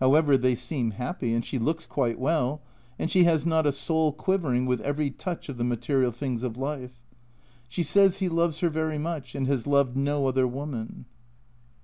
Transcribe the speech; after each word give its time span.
However, 0.00 0.36
they 0.36 0.56
seem 0.56 0.90
happy, 0.90 1.32
and 1.32 1.44
she 1.44 1.56
looks 1.56 1.86
quite 1.86 2.18
well, 2.18 2.60
and 2.98 3.08
she 3.08 3.22
has 3.22 3.46
not 3.46 3.64
a 3.64 3.70
soul 3.70 4.10
quivering 4.12 4.66
with 4.66 4.80
every 4.80 5.08
touch 5.08 5.48
of 5.48 5.56
the 5.56 5.62
material 5.62 6.10
things 6.10 6.42
of 6.42 6.56
life. 6.58 7.00
She 7.68 7.84
says 7.84 8.18
he 8.18 8.28
loves 8.28 8.58
her 8.58 8.70
very 8.70 8.98
much, 8.98 9.36
and 9.36 9.46
has 9.46 9.68
loved 9.68 9.96
no 9.96 10.26
other 10.26 10.48
woman. 10.48 11.04